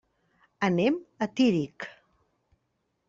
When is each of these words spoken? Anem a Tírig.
Anem 0.67 0.97
a 1.25 1.29
Tírig. 1.41 1.89